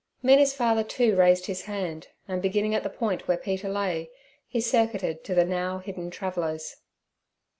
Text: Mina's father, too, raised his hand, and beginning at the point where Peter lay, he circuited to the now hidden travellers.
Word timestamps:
Mina's 0.23 0.51
father, 0.55 0.83
too, 0.83 1.15
raised 1.15 1.45
his 1.45 1.65
hand, 1.65 2.07
and 2.27 2.41
beginning 2.41 2.73
at 2.73 2.81
the 2.81 2.89
point 2.89 3.27
where 3.27 3.37
Peter 3.37 3.69
lay, 3.69 4.09
he 4.47 4.59
circuited 4.59 5.23
to 5.25 5.35
the 5.35 5.45
now 5.45 5.77
hidden 5.77 6.09
travellers. 6.09 6.77